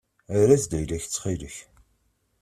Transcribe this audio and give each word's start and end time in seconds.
Err-as-d 0.37 0.71
ayla-as 0.79 1.03
ttxil-k. 1.07 1.55